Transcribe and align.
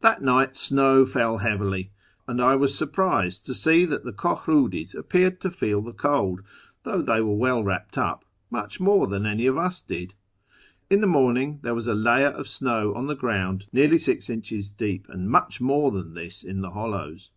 That 0.00 0.20
night 0.20 0.56
snow 0.56 1.06
fell 1.06 1.38
heavily, 1.38 1.92
and 2.26 2.42
I 2.42 2.56
was 2.56 2.74
surprised 2.76 3.46
to 3.46 3.54
see 3.54 3.84
that 3.84 4.02
the 4.02 4.12
Kohriidis 4.12 4.96
appeared 4.96 5.40
to 5.42 5.48
feel 5.52 5.80
the 5.80 5.92
cold 5.92 6.42
(though 6.82 7.00
they 7.00 7.20
were 7.20 7.36
well 7.36 7.62
wrapped 7.62 7.96
up) 7.96 8.24
much 8.50 8.80
more 8.80 9.06
than 9.06 9.26
any 9.26 9.46
of 9.46 9.56
us 9.56 9.80
did. 9.80 10.14
In 10.90 11.00
the 11.02 11.06
morning 11.06 11.60
there 11.62 11.72
was 11.72 11.86
a 11.86 11.94
layer 11.94 12.30
of 12.30 12.48
snow 12.48 12.94
on 12.96 13.06
the 13.06 13.14
ground 13.14 13.68
nearly 13.72 13.96
six 13.98 14.28
inches 14.28 14.70
deep, 14.70 15.06
and 15.08 15.30
much 15.30 15.60
more 15.60 15.92
than 15.92 16.14
this 16.14 16.42
in 16.42 16.60
the 16.60 16.70
hollows. 16.70 17.30